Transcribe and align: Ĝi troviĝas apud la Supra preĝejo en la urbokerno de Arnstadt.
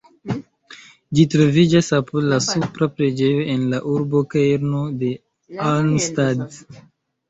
Ĝi 1.19 1.25
troviĝas 1.33 1.91
apud 1.99 2.27
la 2.33 2.41
Supra 2.47 2.89
preĝejo 2.97 3.47
en 3.55 3.71
la 3.77 3.85
urbokerno 3.95 4.85
de 5.07 5.17
Arnstadt. 5.73 6.63